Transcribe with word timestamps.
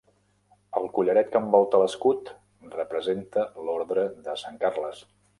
El 0.79 0.87
collaret 0.93 1.27
que 1.33 1.41
envolta 1.47 1.81
l'escut 1.81 2.31
representa 2.77 3.43
l'Ordre 3.67 4.07
de 4.29 4.35
Sant 4.45 4.57
Carles. 4.65 5.03